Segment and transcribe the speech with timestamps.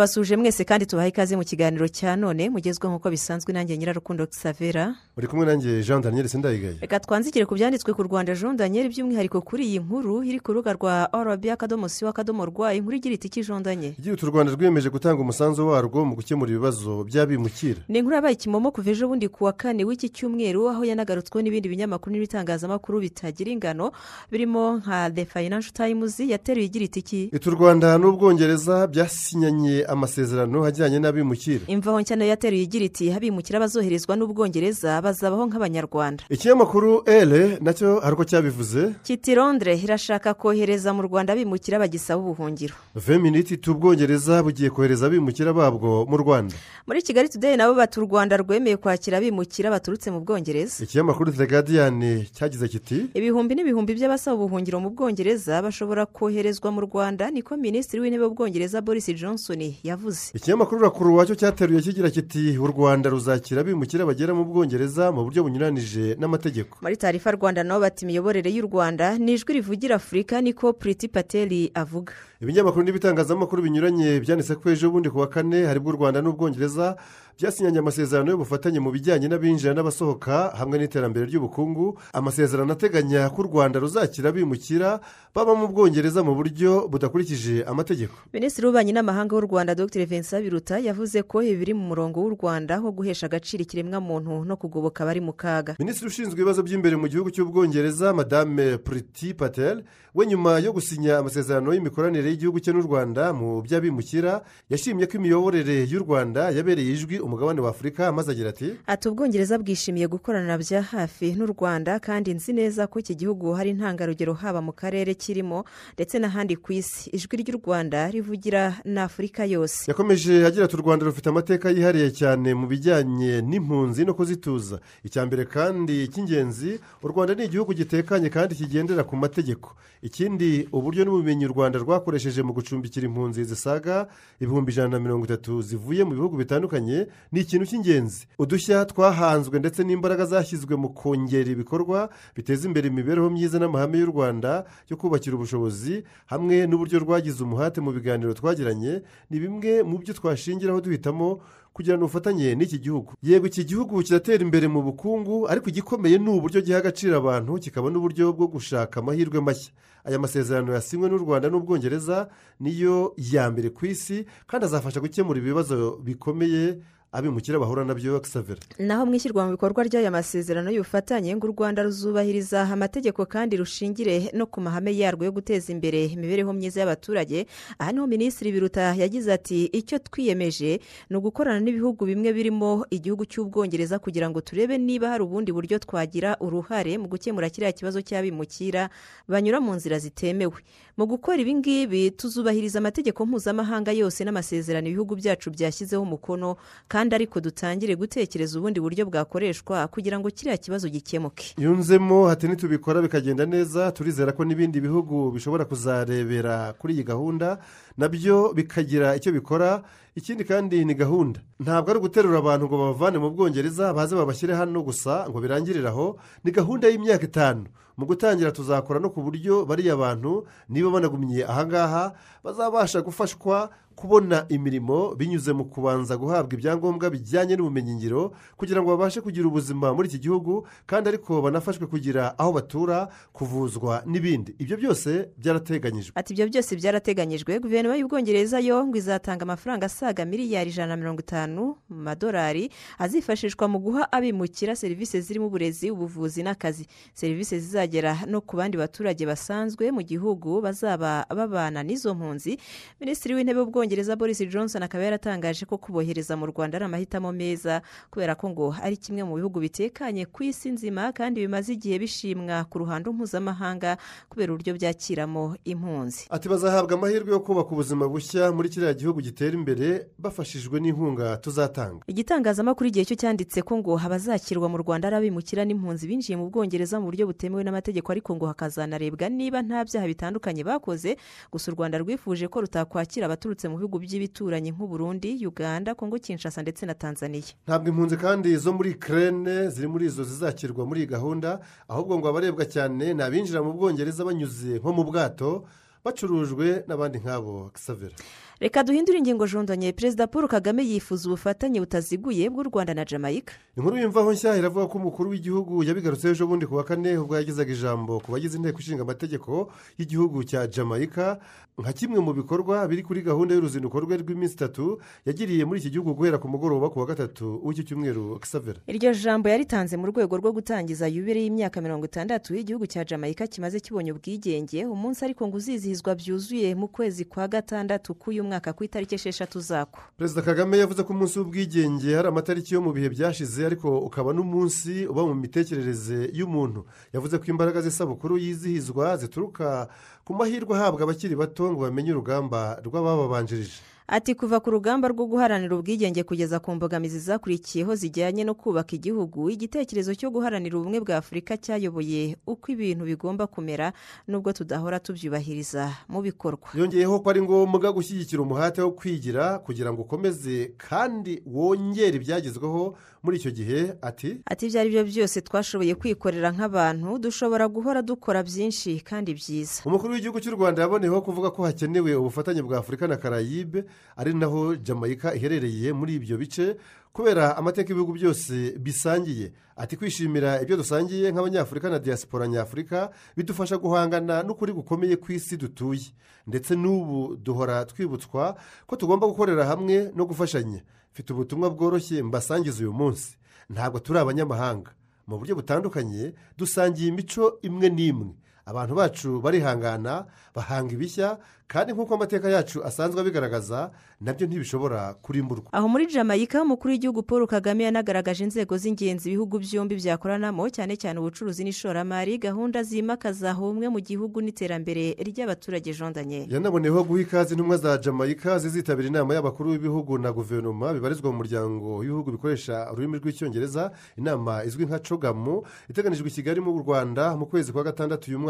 [0.00, 4.94] turabasuje mwese kandi tubaha ikaze mu kiganiro cya none mugezweho nk'uko bisanzwe nanjye nyirarukundo savera
[5.16, 9.40] uri kumwe nanjye jean daniel sindayigaye reka twanzikire ku byanditswe ku rwanda jean daniel by'umwihariko
[9.44, 13.44] kuri iyi nkuru iri ku rubuga rwa orabi akadomo si akadomo rwa inkuru igira iti
[13.44, 13.92] jean daniel?
[14.00, 17.80] Igihe u rwanda rwiyemeje gutanga umusanzu warwo mu gukemura ibibazo by'abimukira.
[17.88, 21.68] Ni inkuru yabaye kimomo kuva ejo bundi ku wa kane w'iki cyumweru aho yanagarutsweho n'ibindi
[21.68, 23.92] binyamakuru n'ibitangazamakuru bitagira ingano
[24.32, 30.98] birimo nka the financial times yateruye igira iti iki u rwanda n'ubwongereza byasinyanye amasezerano ajyanye
[30.98, 31.64] n'abimukira.
[31.66, 36.24] Imvaho nshya na yo yateruye igira iti abimukira bazoherezwa n'ubwongereza bazabaho nk'abanyarwanda.
[36.30, 38.94] Ikinyamakuru ere na cyo hari uko cyabivuze.
[39.02, 42.74] Kiti londre irashaka kohereza mu rwanda abimukira bagisaba ubuhungiro.
[42.94, 46.54] Veminiti ubwongereza bugiye kohereza abimukira babwo mu rwanda.
[46.86, 50.84] Muri kigali today nabo bati u rwanda rwemeye kwakira abimukira baturutse mu bwongereza.
[50.84, 57.30] Ikinyamakuru the guardian cyagize kiti ibihumbi n'ibihumbi by'abasaba ubuhungiro mu bwongereza bashobora koherezwa mu rwanda
[57.30, 60.30] niko minisitiri w'intebe w'ubwongereza boris johnson yavuze.
[60.34, 65.42] Ikinyamakuru rakuru wacyo cyateruye kigira kiti u rwanda ruzakira abimukira bagera mu bwongereza mu buryo
[65.42, 66.78] bunyuranije n'amategeko.
[66.82, 71.70] Muri tarifa rwanda nabo bati imiyoborere y'u rwanda ni ijwi rivugira afurika niko puriti pateri
[71.74, 72.12] avuga.
[72.40, 76.96] Ibinyamakuru n'ibitangazamakuru binyuranye byanditse ko ejo bundi ku wa kane haribwo u rwanda n'ubwongereza
[77.40, 81.96] byasinyanye amasezerano y'ubufatanye mu bijyanye n'abinjira n'abasohoka hamwe n'iterambere ry'ubukungu.
[82.12, 85.00] Amasezerano ateganya ko u rwanda ruzakira abimukira
[85.34, 88.12] baba mu bwongereza mu buryo budakurikije amategeko.
[88.32, 90.04] Minisitiri w'ububanyi n'amahanga w'u rwanda dr.
[90.04, 94.56] Vincent biruta yavuze ko ibi biri mu murongo w'u rwanda wo guhesha agaciro ikiremwamuntu no
[94.60, 95.80] kugoboka abari mu kaga.
[95.80, 99.80] Minisitiri ushinzwe ibibazo by'imbere mu gihugu cy'ubwongereza madame puriti patel
[100.14, 105.86] we nyuma yo gusinya amasezerano y'imikoranire y'igihugu cye n'u rwanda mu by'abimukira yashimye ko imiyoborere
[105.86, 110.82] y'u rwanda yabereye ijwi umugabane wa afurika maze agira ati ati ubwongereza bwishimiye gukorana bya
[110.82, 115.62] hafi n'u rwanda kandi nzi neza ko iki gihugu hari intangarugero haba mu karere kirimo
[115.94, 117.10] ndetse n'ahandi ku isi.
[117.14, 119.86] Ijwi ry'u rwanda rivugira n'afurika yose.
[119.90, 124.80] Yakomeje agira ati u rwanda rufite amateka yihariye cyane mu bijyanye n'impunzi no kuzituza.
[125.06, 129.76] Icya mbere kandi cy'ingenzi u rwanda ni igihugu gitekanye kandi kigendera ku mategeko.
[130.02, 134.08] Ikindi uburyo n'ubumenyi u rwanda rwakoresheje mu gucumbikira impunzi zisaga
[134.40, 138.26] ibihumbi ijana na mirongo itatu zivuye mu bihugu bitandukanye ni ikintu cy'ingenzi.
[138.38, 144.64] Udushya twahanzwe ndetse n'imbaraga zashyizwe mu kongera ibikorwa biteza imbere imibereho myiza n'amahame y'u rwanda
[144.90, 150.80] yo kubakira ubushobozi hamwe n'uburyo rwagize umuhate mu biganiro twagiranye ni bimwe mu byo twashingiraho
[150.80, 151.40] duhitamo
[151.72, 153.12] kugirana ubufatanye n'iki gihugu.
[153.22, 157.90] Yego iki gihugu kiratera imbere mu bukungu ariko igikomeye ni uburyo giha agaciro abantu kikaba
[157.90, 159.70] n'uburyo bwo gushaka amahirwe mashya.
[160.04, 162.28] Aya masezerano yasinywe n'u rwanda n'ubwongereza
[162.60, 166.80] niyo ya mbere ku isi kandi azafasha gukemura ibibazo bikomeye
[167.12, 171.52] abimukira bahura na byo savera naho mu ishyirwa mu bikorwa ry'aya masezerano y'ubufatanye ngo u
[171.52, 177.46] rwanda ruzubahiriza amategeko kandi rushingire no ku mahame yarwo yo guteza imbere imibereho myiza y'abaturage.
[177.78, 180.78] Aha ni ho minisitiri biruta yagize ati icyo twiyemeje
[181.10, 186.38] ni ugukorana n'ibihugu bimwe birimo igihugu cy'ubwongereza kugira ngo turebe niba hari ubundi buryo twagira
[186.40, 188.86] uruhare mu gukemura kiriya kibazo cy'abimukira
[189.26, 190.62] banyura mu nzira zitemewe.
[191.00, 196.56] Mu gukora ibi ngibi tuzubahiriza amategeko mpuzamahanga yose n'amasezerano ibihugu byacu byashyizeho umukono
[196.92, 201.54] kandi ariko dutangire gutekereza ubundi buryo bwakoreshwa kugira ngo kiriya kibazo gikemuke.
[201.56, 207.56] Yunzemo hati nitubikora bikagenda neza turizera ko n'ibindi bihugu bishobora kuzarebera kuri iyi gahunda.
[208.00, 209.82] Na byo bikagira icyo bikora.
[210.16, 211.40] Ikindi kandi ni gahunda.
[211.60, 216.16] Ntabwo ari uguterura abantu ngo babavane mu bwongereza baze babashyire hano gusa ngo birangirire aho.
[216.44, 217.68] Ni gahunda y'imyaka itanu.
[217.96, 223.70] Mu gutangira tuzakora no ku buryo bariya bantu niba banagumye ahangaha bazabasha gufashwa
[224.00, 230.08] kubona imirimo binyuze mu kubanza guhabwa ibyangombwa bijyanye n'ubumenyingiro kugira ngo babashe kugira ubuzima muri
[230.08, 234.56] iki gihugu kandi ariko banafashwe kugira aho batura kuvuzwa n'ibindi.
[234.58, 236.12] Ibyo byose byarateganyijwe.
[236.16, 237.60] Ati ibyo byose byarateganyijwe.
[237.60, 243.68] Guverinoma y'ubwongereza yo ngo izatanga amafaranga asaga miliyari ijana na mirongo itanu mu madolari azifashishwa
[243.68, 246.86] mu guha abimukira serivisi zirimo uburezi ubuvuzi n'akazi.
[247.12, 252.56] Serivisi zizagera no ku bandi baturage basanzwe mu gihugu bazaba babana n'izo mpunzi.
[253.00, 257.82] Minisitiri w'intebe w'ubwongereza w'ubwongereza boris johnson akaba yaratangaje ko kubohereza mu rwanda ari amahitamo meza
[258.10, 262.64] kubera ko ngo ari kimwe mu bihugu bitekanye ku isi nzima kandi bimaze igihe bishimwa
[262.70, 263.98] ku ruhando mpuzamahanga
[264.30, 266.26] kubera uburyo byakiramo impunzi.
[266.30, 272.04] Ati bazahabwa amahirwe yo kubaka ubuzima bushya muri kiriya gihugu gitera imbere bafashijwe n'inkunga tuzatanga.
[272.06, 277.00] Igitangazamakuru igihe cyo cyanditse ko ngo abazakirwa mu rwanda ari abimukira n'impunzi binjiye mu bwongereza
[277.02, 281.16] mu buryo butemewe n'amategeko ariko ngo hakazanarebwa niba nta byaha bitandukanye bakoze
[281.50, 286.82] gusa u rwanda rwifuje ko rutakwakira abaturutse mu bihugu by'ibituranyi nk'uburundi uganda kongo kinshasa ndetse
[286.86, 287.54] na tanzania.
[287.66, 292.26] Ntabwo impunzi kandi zo muri kerene ziri muri izo zizakirwa muri iyi gahunda ahubwo ngo
[292.28, 295.64] abarebwa cyane ni abinjira mu bwongereza banyuze nko mu bwato
[296.04, 298.16] bacurujwe n'abandi nk'abo savera
[298.60, 303.52] reka duhindure ingingo jondonye perezida paul kagame yifuza ubufatanye butaziguye bw'u rwanda na jamaica.
[303.76, 307.72] Inkuru y'imvaho nshya iravuga ko umukuru w'igihugu yabigarutseho ejo bundi ku wa kane ubwo yagezaga
[307.72, 311.38] ijambo ku bagize inteko ishinga amategeko y'igihugu cya jamaica
[311.80, 316.12] nka kimwe mu bikorwa biri kuri gahunda y'uruzinduko rwe rw'iminsi itatu yagiriye muri iki gihugu
[316.14, 318.36] guhera ku mugoroba ku wa gatatu w'iki cyumweru.
[318.44, 323.48] Savera iryo jambo yaritanze mu rwego rwo gutangiza yubire y'imyaka mirongo itandatu y'igihugu cya jamaica
[323.48, 324.84] kimaze kibonye ubwigenge.
[324.84, 330.00] Umunsi ariko ngo uzizihizwa byuzuye mu kwezi kwa gatandatu k'uyu mwaka ku itariki esheshatu zako.
[330.18, 335.06] Perezida kagame yavuze ko umunsi w'ubwigenge hari amatariki yo mu bihe byashize ariko ukaba n'umunsi
[335.06, 336.82] uba mu mitekerereze y'umuntu.
[337.14, 339.86] Yavuze ko imbaraga z'isabukuru yizihizwa zituruka
[340.26, 343.78] ku mahirwe ahabwa abakiri bato ngo bamenye urugamba rw'abababanjirije.
[344.10, 349.50] Ati kuva ku rugamba rwo guharanira ubwigenge kugeza ku mbogamizi zakurikiyeho zijyanye no kubaka igihugu
[349.54, 353.92] igitekerezo cyo guharanira ubumwe bwa afurika cyayoboye uko ibintu bigomba kumera
[354.26, 356.68] nubwo tudahora tubyubahiriza mu bikorwa.
[356.74, 363.36] Yongeyeho ko ari ngombwa gushyigikira umuhate wo kwigira kugira ngo ukomeze kandi wongere ibyagezweho muri
[363.36, 369.00] icyo gihe ati ati ibyo ari byo byose twashoboye kwikorera nk'abantu dushobora guhora dukora byinshi
[369.04, 369.84] kandi byiza.
[369.84, 373.84] Umukuru w'igihugu cy'u rwanda yaboneyeho kuvuga ko hakenewe ubufatanye bwa afurika na karayibe
[374.16, 376.76] ari naho jamaica iherereye muri ibyo bice
[377.12, 379.52] kubera amateka y'ibihugu byose bisangiye.
[379.76, 386.08] Ati kwishimira ibyo dusangiye nk'abanyafurika na diaspora nyafurika bidufasha guhangana n'ukuri gukomeye ku isi dutuye.
[386.46, 388.56] Ndetse n'ubu duhora twibutswa
[388.88, 390.80] ko tugomba gukorera hamwe no gufashanya.
[391.12, 393.36] Mfite ubutumwa bworoshye mbasangiza uyu munsi.
[393.70, 394.90] Ntabwo turi abanyamahanga.
[395.26, 398.34] Mu buryo butandukanye dusangiye imico imwe n'imwe.
[398.66, 401.38] Abantu bacu barihangana bahanga ibishya
[401.70, 403.90] kandi nk'uko amateka yacu asanzwe abigaragaza
[404.20, 405.70] na byo ntibishobora kurimburwa.
[405.72, 411.20] Aho muri jamaica umukuru w'igihugu paul kagame yanagaragaje inzego z'ingenzi ibihugu byombi byakoranamo cyane cyane
[411.22, 416.50] ubucuruzi n'ishoramari gahunda zimakaza ubumwe mu gihugu n'iterambere ry'abaturage jondanye.
[416.50, 422.02] Yanaboneyeho guha ikaze intumwa za jamaica zizitabira inama y'abakuru b'ibihugu na guverinoma bibarizwa mu muryango
[422.02, 427.70] w'ibihugu bikoresha ururimi rw'icyongereza inama izwi nka cogamu iteganijwe i kigali mu rwanda mu kwezi
[427.72, 428.49] kwa gatandatu uyu mwaka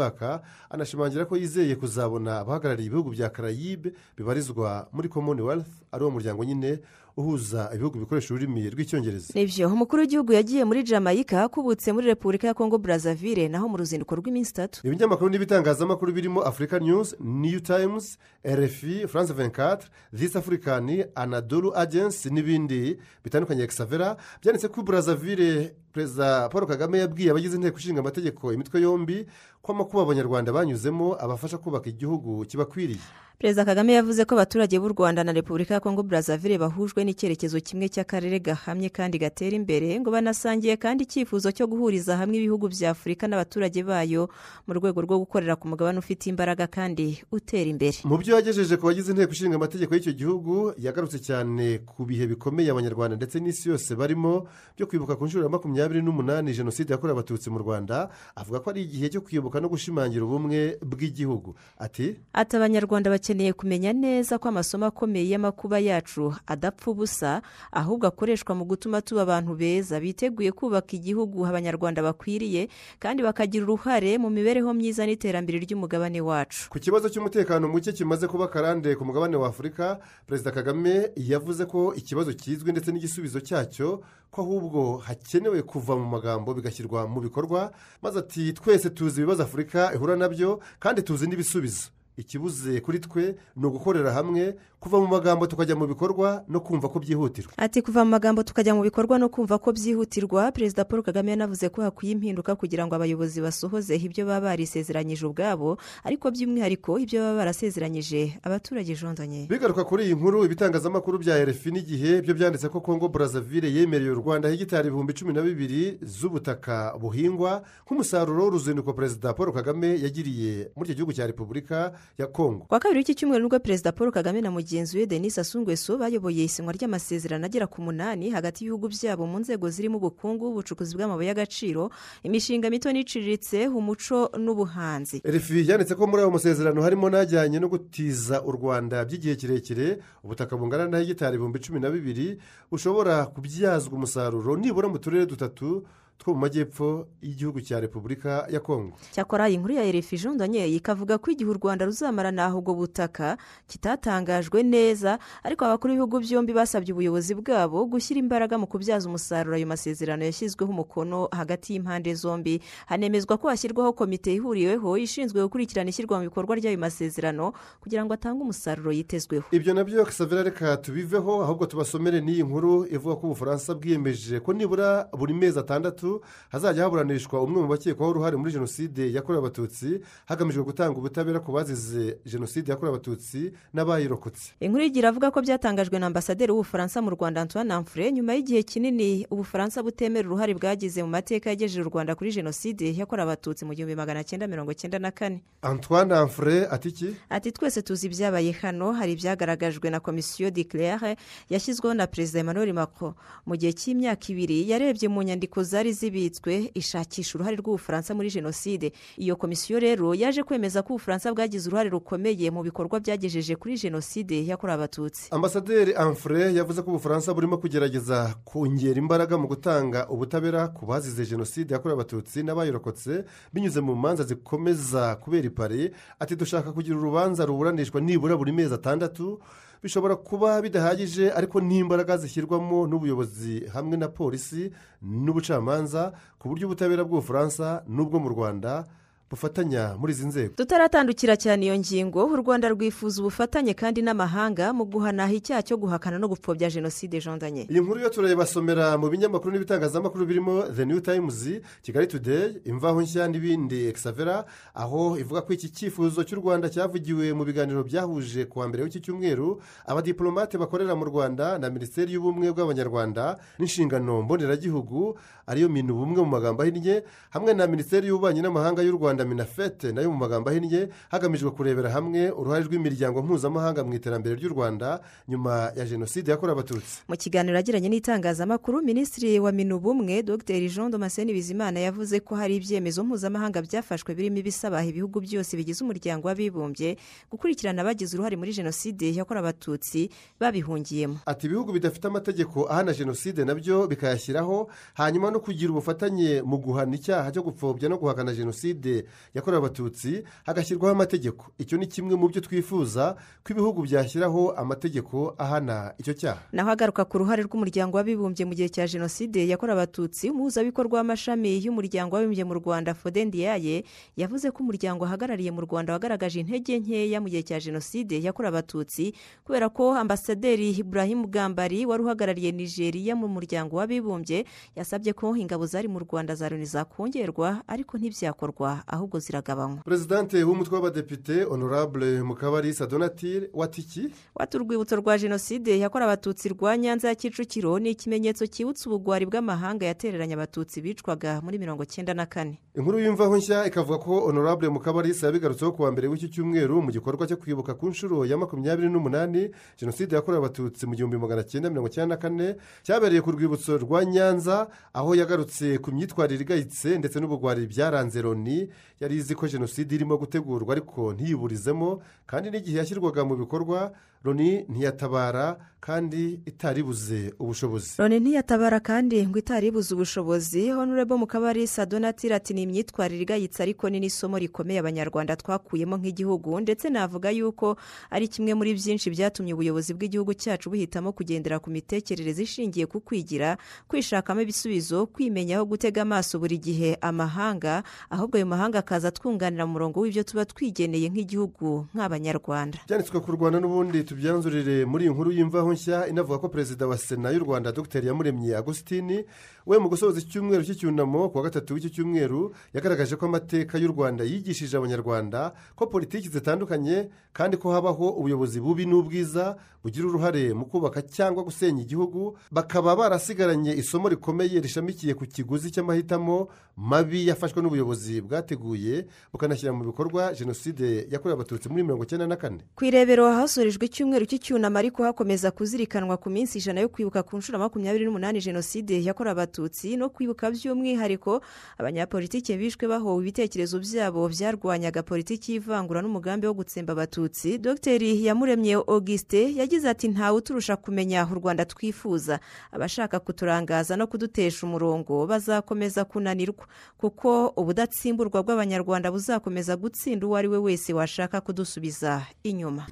[0.69, 6.79] anashimangira ko yizeye kuzabona abahagarariye ibihugu bya karayibe bibarizwa muri commonwealth ari wo muryango nyine
[7.17, 9.33] uhuza ibihugu bikoresha ururimi rw'icyongereza.
[9.35, 14.15] Nibyo umukuru w'igihugu yagiye muri jamaica akubutse muri repubulika ya kongo brazzaville naho mu ruzinduko
[14.15, 14.79] rw'iminsi itatu.
[14.87, 18.17] Ibinyamakuru n'ibitangazamakuru birimo africa news new times
[18.47, 19.77] rfi france 24
[20.15, 27.55] this african anadolu agency n'ibindi bitandukanye exavera byanditse ko brazzaville perezida paul kagame yabwiye abagize
[27.55, 29.25] inteko ishinga amategeko imitwe yombi
[29.61, 32.99] ko amakuba abanyarwanda banyuzemo abafasha kubaka igihugu kibakwiriye.
[33.41, 37.89] Perezida kagame yavuze ko abaturage b'u rwanda na repubulika ya kongo brazzaville bahujwe n'icyerekezo kimwe
[37.89, 43.25] cy'akarere gahamye kandi gatera imbere ngo banasangiye kandi icyifuzo cyo guhuriza hamwe ibihugu bya afurika
[43.27, 44.29] n'abaturage bayo
[44.69, 47.97] mu rwego rwo gukorera ku mugabane ufite imbaraga kandi utera imbere.
[48.05, 52.69] Mu byo yagejeje ku bagize inteko ishinga amategeko y'icyo gihugu yagarutse cyane ku bihe bikomeye
[52.69, 54.45] abanyarwanda ndetse n'isi yose barimo
[54.77, 58.81] byo kwibuka ku nshuro ya makumyabiri n'umunani jenoside yakorewe abatutsi mu rwanda avuga ko ari
[58.83, 61.55] igihe cyo kwibuka no gushimangira ubumwe bw'igihugu.
[61.79, 68.55] Ati ati abanyarwanda bakeneye kumenya neza ko amasomo akomeye y'amakuba yacu adapfa ubusa ahubwo akoreshwa
[68.55, 69.99] mu gutuma tuba abantu beza.
[69.99, 72.69] Biteguye kubaka igihugu abanyarwanda bakwiriye
[72.99, 76.69] kandi bakagira uruhare mu mibereho myiza n'iterambere ry'umugabane wacu.
[76.69, 81.93] Ku kibazo cy'umutekano muke kimaze kuba karande ku mugabane wa afurika perezida kagame yavuze ko
[81.95, 87.71] ikibazo kizwi ndetse n'igisubizo cyacyo ko ahubwo hakenewe kuva mu magambo bigashyirwa mu bikorwa
[88.01, 91.89] maze ati twese tuzi ibibazo afurika ihura na byo kandi tuzi n'ibisubizo.
[92.21, 96.97] Ikibuze kuri twe ni ugukorera hamwe kuva mu magambo tukajya mu bikorwa no kumva ko
[96.99, 97.53] byihutirwa.
[97.57, 101.69] Ati kuva mu magambo tukajya mu bikorwa no kumva ko byihutirwa perezida paul kagame yanavuze
[101.69, 107.37] ko hakwiye impinduka kugira ngo abayobozi basohoze ibyo baba barisezeranyije ubwabo ariko by'umwihariko ibyo baba
[107.45, 109.45] barasezeranyije abaturage jondanye.
[109.49, 114.17] Bigaruka kuri iyi nkuru ibitangazamakuru bya rfi n'igihe byo byanditse ko kongo brazzaville yemereye u
[114.17, 120.89] rwanda hegitari ibihumbi cumi na bibiri z'ubutaka buhingwa nk'umusaruro w'uruzinduko perezida paul kagame yagiriye muri
[120.89, 124.41] icyo gihugu cya repubulika ya kongo kwa kabiri w'iki cyumweru ni bwo perezida paul kagame
[124.41, 129.39] na mugenzi we denis asungweso bayoboye isinywa ry'amasezerano agera ku munani hagati y'ibihugu byabo mu
[129.39, 131.89] nzego zirimo ubukungu ubucukuzi bw'amabuye y'agaciro
[132.23, 135.21] imishinga mito n'iciriritse umuco n'ubuhanzi.
[135.23, 140.57] Refi yanditse ko muri ayo masezerano harimo n'ajyanye no gutiza u rwanda by'igihe kirekire ubutaka
[140.57, 142.37] bungana na hegitari ibihumbi cumi na bibiri
[142.71, 145.87] bushobora kubyazwa umusaruro nibura mu turere dutatu
[146.21, 148.93] two mu majyepfo y'igihugu cya repubulika ya kongo.
[149.11, 153.37] Cyakora iyi nkuru ya erefi jondanye ikavuga ko igihe u rwanda ruzamarana ubwo butaka
[153.67, 159.65] kitatangajwe neza ariko abakuru b'ibihugu byombi basabye ubuyobozi bwabo gushyira imbaraga mu kubyaza umusaruro ayo
[159.67, 162.61] masezerano yashyizweho umukono hagati y'impande zombi.
[162.85, 168.41] Hanemezwa ko hashyirwaho komite ihuriweho ishinzwe gukurikirana ishyirwa mu bikorwa ry'ayo masezerano kugira ngo atange
[168.45, 169.43] umusaruro yitezweho.
[169.51, 174.53] Ibyo na byo kasavera reka tubiveho ahubwo tubasomere n'iyi nkuru ivuga ko ubufaransa bwiyemeje ko
[174.53, 176.10] nibura buri mezi atandatu
[176.49, 182.17] hazajya haburanishwa umwe mu bakekwaho uruhare muri jenoside yakorewe abatutsi hagamijwe gutanga ubutabera ku bazize
[182.25, 184.53] jenoside yakorewe abatutsi n'abayirokotse.
[184.59, 189.27] Inkuru igira avuga ko byatangajwe na ambasaderi w'ubufaransa mu rwanda antoine amfure nyuma y'igihe kinini
[189.31, 193.95] ubufaransa butemera uruhare bwagize mu mateka yagejeje u rwanda kuri jenoside yakorewe abatutsi mu gihumbi
[193.95, 195.41] magana cyenda mirongo cyenda na kane.
[195.61, 201.15] Antoine amfure ati iki ati twese tuzi ibyabaye hano hari ibyagaragajwe na komisiyo de claire
[201.49, 203.13] yashyizweho na perezida emmanuel macron.
[203.45, 208.91] Mu gihe cy'imyaka ibiri yarebye mu nyandiko zari zibitswe ishakisha uruhare rw'ubufaransa muri jenoside.
[209.17, 214.41] Iyo komisiyo rero yaje kwemeza ko ubufaransa bwagize uruhare rukomeye mu bikorwa byagejeje kuri jenoside
[214.47, 215.27] yakorewe abatutsi.
[215.31, 221.73] Ambasaderi amfure yavuze ko ubufaransa burimo kugerageza kongera imbaraga mu gutanga ubutabera ku bazize jenoside
[221.73, 228.37] yakorewe abatutsi n'abayirokotse binyuze mu manza zikomeza kubera ipari ati dushaka kugira urubanza ruburanishwa nibura
[228.37, 229.39] buri mezi atandatu
[229.83, 234.71] bishobora kuba bidahagije ariko n'imbaraga zishyirwamo n'ubuyobozi hamwe na polisi
[235.01, 238.85] n'ubucamanza ku buryo ubutabera bw'ubufaransa n'ubwo mu rwanda
[239.31, 240.53] bufatanya muri izi nzego.
[240.55, 242.25] Tutaratandukira cyane iyo ngingo.
[242.25, 247.65] U rwanda rwifuza ubufatanye kandi n'amahanga mu guhanaha icyaha cyo guhakana no gupfobya jenoside jondanye
[247.71, 251.47] iyi nkuru yo turayibasomera mu binyamakuru n'ibitangazamakuru birimo the new times
[251.81, 253.87] kigali today imvaho nshya n'ibindi.
[253.87, 254.45] Exavera
[254.75, 258.99] aho ivuga ko iki cyifuzo cy'u rwanda cyavugiwe mu biganiro byahuje ku wa mbere w'iki
[259.01, 265.15] cyumweru abadiplomate bakorera mu rwanda na minisiteri y'ubumwe bw'abanyarwanda n'inshingano mboneragihugu
[265.47, 270.01] ariyo minu ubumwe mu magambo ahinnye hamwe na minisiteri y'ububanyi n'amahanga y'u rwanda minafete na
[270.01, 275.71] yo mu magambo ahinnye hagamijwe kurebera hamwe uruhare rw'imiryango mpuzamahanga mu iterambere ry'u rwanda nyuma
[275.75, 277.01] ya jenoside yakorewe abatutsi.
[277.07, 280.59] Mu kiganiro yagiranye n'itangazamakuru minisitiri wa minubumwe dr.
[280.69, 286.27] Jean damascene bizimana yavuze ko hari ibyemezo mpuzamahanga byafashwe birimo ibisaba ibihugu byose bigize umuryango
[286.27, 286.97] w'abibumbye
[287.31, 290.09] gukurikirana abagize uruhare muri jenoside yakorewe abatutsi
[290.39, 291.19] babihungiyemo.
[291.25, 296.95] Ati ibihugu bidafite amategeko ahana jenoside na byo bikayashyiraho hanyuma no kugira ubufatanye mu guhana
[296.95, 301.51] icyaha cyo gupfobya no guhakana jenoside yakorewe abatutsi hagashyirwaho amategeko.
[301.57, 306.41] Icyo ni kimwe mu byo twifuza ko ibihugu byashyiraho amategeko ahana icyo cyaha.
[306.51, 312.15] Naho agaruka ku ruhare rw'umuryango w'abibumbye mu gihe cya jenoside yakorewe abatutsi umuhuzabikorwa w'amashami y'umuryango
[312.15, 313.83] w'abibumbye mu rwanda fodendiyaye
[314.17, 319.13] yavuze ko umuryango ahagarariye mu rwanda wagaragaje intege nkeya mu gihe cya jenoside yakorewe abatutsi
[319.43, 325.87] kubera ko ambasaderi ibrahim bwambari wari uhagarariye nigeria mu muryango w'abibumbye yasabye ko ingabo zari
[325.87, 328.83] mu rwanda za loni zakongerwa ariko ntibyakorwa.
[328.91, 329.81] Ahubwo ziragabanywa.
[329.83, 337.07] Perezidante w'umutwe w'abadepite honorable mukabarisa donatire watiki wati urwibutso rwa jenoside yakorewe abatutsi rwa nyanza
[337.07, 342.59] ya kicukiro ni ikimenyetso cyibutsa ubugwari bw'amahanga yatereranye abatutsi bicwaga muri mirongo cyenda na kane.
[342.77, 347.27] Inkuru y'imvaho nshya ikavuga ko honorable mukabarisa yabigarutseho ku wa mbere w'iki cyumweru mu gikorwa
[347.27, 351.87] cyo kwibuka ku nshuro ya makumyabiri n'umunani jenoside yakorewe abatutsi mu gihumbi magana cyenda mirongo
[351.87, 357.67] icyenda na kane cyabereye ku rwibutso rwa nyanza aho yagarutse ku myitwarire igayitse ndetse n'ubugwari
[357.67, 358.69] byaranze loni
[358.99, 363.91] yari izi ko jenoside irimo gutegurwa ariko ntiyiburizemo kandi n'igihe yashyirwaga mu bikorwa
[364.23, 367.89] loni ntiyatabara kandi itaribuze ubushobozi.
[367.97, 370.69] Loni ntiyatabara kandi ngo itaribuze ubushobozi.
[370.69, 376.59] Honorable mukabarisa donatire ati ni imyitwarire igayitse ariko ni n'isomo rikomeye abanyarwanda twakuyemo nk'igihugu.
[376.61, 377.77] Ndetse navuga yuko
[378.13, 383.57] ari kimwe muri byinshi byatumye ubuyobozi bw'igihugu cyacu buhitamo kugendera ku mitekerereze ishingiye ku kwigira
[383.89, 389.99] kwishakamo ibisubizo kwimenyaho gutega amaso buri gihe amahanga ahubwo ayo mahanga akaza twunganira mu murongo
[390.05, 392.77] w'ibyo tuba twigeneye nk'igihugu nk'abanyarwanda.
[392.85, 397.31] Byanditswe ku rwanda n'ubundi tubyanzurire muri iyi nkuru y'imvaho nshya inavuga ko perezida wa sena
[397.31, 398.03] y'u rwanda dr.
[398.05, 399.23] Yamuremye agusitini
[399.65, 404.23] we mu gusoza icyumweru cy'icyunamo ku wa gatatu w'iki cyumweru yagaragaje ko amateka y'u rwanda
[404.27, 411.01] yigishije abanyarwanda ko politiki zitandukanye kandi ko habaho ubuyobozi bubi n'ubwiza bugira uruhare mu kubaka
[411.01, 419.05] cyangwa gusenya igihugu bakaba barasigaranye isomo rikomeye rishamikiye ku kiguzi cy'amahitamo mabi yafashwe n'ubuyobozi bwateguye
[419.31, 422.65] bukanashyira mu bikorwa jenoside yakorewe abatutsi muri mirongo icyenda na kane.
[422.75, 427.59] Ku irebero hasorejwe icyumweru cy'icyunamo ariko hakomeza kuzirikanwa ku minsi ijana yo kwibuka ku nshuro
[427.61, 431.41] makumyabiri n'umunani jenoside yakorewe abatutsi no kwibuka by'umwihariko
[431.77, 437.61] abanyapolitiki bishwe bahowe ibitekerezo byabo byarwanyaga politiki y'ivangura n'umugambi wo gutsemba abatutsi.
[437.61, 438.01] Dr.
[438.01, 442.39] Yamuremye auguste yagize ati ntawe uturusha kumenya u rwanda twifuza.
[442.73, 446.65] Abashaka kuturangaza no kudutesha umurongo bazakomeza kunanirwa
[446.97, 452.89] kuko ubudatsimburwa bw'abanyarwanda buzakomeza gutsinda uwo ari we wese washaka kudusubiza inyuma.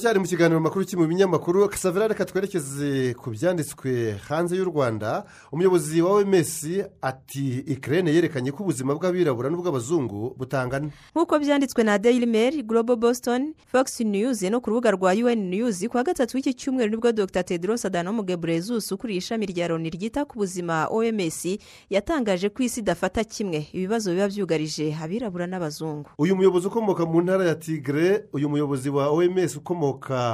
[0.00, 5.24] Turacyari mu kiganiro makuru kiri mu binyamakuru kasavera reka twerekeze ku byanditswe hanze y'u rwanda.
[5.52, 6.64] Umuyobozi wa oms
[7.02, 10.88] ati ikirere yerekanye ko ubuzima bw'abirabura n'ubw'abazungu butangana.
[11.12, 15.84] Nk'uko byanditswe na daily mail global boston fox news no ku rubuga rwa un news
[15.84, 17.44] ku wa gatatu w'iki cyumweru ni bwo dr.
[17.44, 21.44] Tedros adhanom ghebreyesus ukuriye ishami rya loni ryita ku buzima oms
[21.92, 23.68] yatangaje ko isi idafata kimwe.
[23.76, 26.08] Ibibazo biba byugarije abirabura n'abazungu.
[26.16, 29.89] Uyu muyobozi ukomoka mu ntara ya tigre uyu muyobozi wa oms ukomoka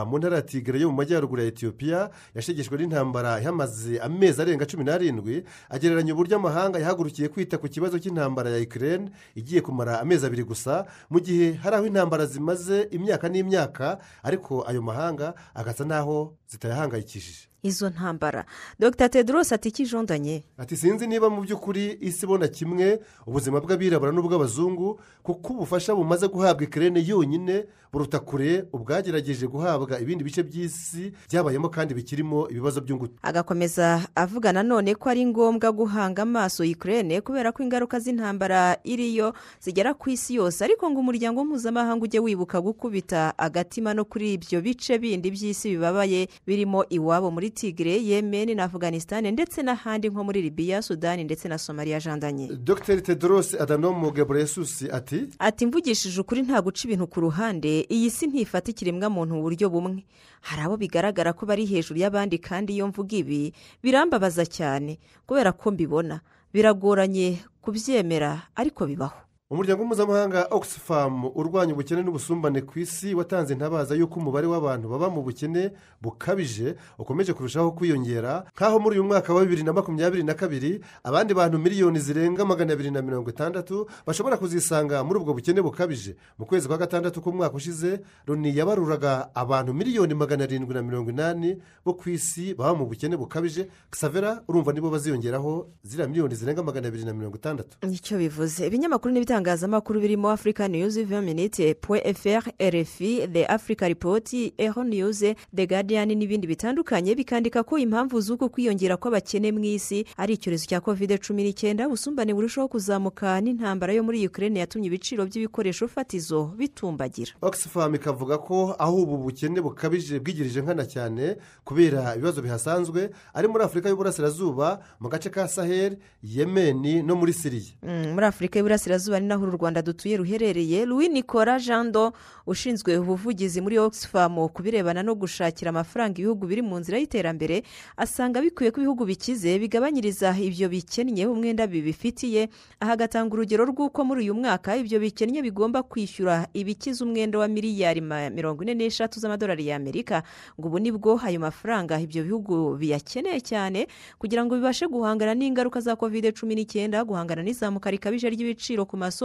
[0.06, 4.84] mu ntara ya tigre yo mu majyaruguru ya etiyopiya yashegeshwe n'intambara yamaze amezi arenga cumi
[4.84, 10.44] n'arindwi agereranya uburyo amahanga yahagurukiye kwita ku kibazo cy'intambara ya ikirere igiye kumara amezi abiri
[10.44, 17.48] gusa mu gihe hari aho intambara zimaze imyaka n'imyaka ariko ayo mahanga agasa n'aho zitayahangayikishije.
[17.62, 18.44] Izo ntambara.
[18.78, 19.08] Dr.
[19.08, 20.44] Tedros ati ikijondanye.
[20.58, 26.64] Ati sinzi niba mu by'ukuri isi ibona kimwe ubuzima bw'abirabura n'ubw'abazungu kuko ubufasha bumaze guhabwa
[26.64, 33.14] ikirere yonyine buruta kure ubwagerageje guhabwa ibindi bice by'isi byabayemo kandi bikirimo ibibazo by'ingutu.
[33.22, 39.94] Agakomeza avuga nanone ko ari ngombwa guhanga amaso ikirere kubera ko ingaruka z'intambara iriyo zigera
[39.94, 44.98] ku isi yose ariko ngo umuryango mpuzamahanga ujye wibuka gukubita agatima no kuri ibyo bice
[44.98, 50.82] bindi by'isi bibabaye birimo iwabo muri tigre yemen na afganistan ndetse n'ahandi nko muri libiya
[50.82, 53.00] sudani ndetse na somaliya jandanye dr.
[53.02, 58.70] Tedros adhanom ghebreyesus ati ati mvugishije ukuri nta guca ibintu ku ruhande iyi si ntifata
[58.70, 60.04] ikiremwamuntu mu buryo bumwe.
[60.40, 65.70] Hari abo bigaragara ko bari hejuru y'abandi kandi iyo mvuga ibi birambabaza cyane kubera ko
[65.74, 66.20] mbibona.
[66.54, 69.25] Biragoranye kubyemera ariko bibaho.
[69.50, 75.22] Umuryango mpuzamahanga oxfam urwanya ubukene n'ubusumbane ku isi watanze intabaza y'uko umubare w'abantu baba mu
[75.22, 75.70] bukene
[76.02, 78.42] bukabije ukomeje kurushaho kwiyongera.
[78.58, 82.72] Nk'aho muri uyu mwaka wa bibiri na makumyabiri na kabiri abandi bantu miliyoni zirenga magana
[82.72, 86.16] abiri na mirongo itandatu bashobora kuzisanga muri ubwo bukene bukabije.
[86.38, 91.62] Mu kwezi kwa gatandatu k'umwaka ushize loni yabaruraga abantu miliyoni magana arindwi na mirongo inani
[91.86, 93.70] bo ku isi baba mu bukene bukabije.
[93.94, 97.78] Savera urumva nibo baziyongeraho ziriya miliyoni zirenga magana abiri na mirongo itandatu.
[97.86, 98.66] Nicyo bivuze.
[98.66, 105.66] Ibinyamakuru n'ibitangazamakuru birimo afurika niyuzi viminite puwe eferi erefi the africa report eho niyuze the
[105.66, 111.18] guardian n'ibindi bitandukanye bikandika ko impamvu z'uko kwiyongera kw'abakene mu isi ari icyorezo cya kovide
[111.18, 117.32] cumi n'icyenda ubusumbane burushaho kuzamuka n'intambara yo muri ukraine yatumye ibiciro by'ibikoresho fatizo bitumbagira.
[117.42, 123.64] Oxfam ikavuga ko aho ubu bukene bukabije bwigirije nkana cyane kubera ibibazo bihasanzwe ari muri
[123.64, 127.72] afurika y'uburasirazuba mu gace ka sahel yemeni no muri siriya
[128.14, 132.12] muri afurika y'uburasirazuba ni naho uru rwanda dutuye ruherereye louis nicola jando
[132.46, 137.62] ushinzwe ubuvugizi muri oxfam ku birebana no gushakira amafaranga ibihugu biri mu nzira y'iterambere
[137.98, 142.46] asanga bikwiye ko ibihugu bikize bigabanyiriza ibyo bikennye umwenda bibifitiye.
[142.80, 147.98] Aha agatanga urugero rw'uko muri uyu mwaka ibyo bikennye bigomba kwishyura ibikize umwenda wa miliyari
[148.30, 150.22] mirongo ine n'eshatu z'amadolari y'amerika.
[150.60, 153.88] Ngo ubu ni bwo ayo mafaranga ibyo bihugu biyakeneye cyane
[154.22, 159.15] kugira ngo bibashe guhangana n'ingaruka za kovide cumi n'icyenda guhangana n'izamuka rikabije ry'ibiciro ku masoko